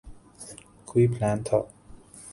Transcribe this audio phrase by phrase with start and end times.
[0.87, 1.59] کوئی پلان تھا۔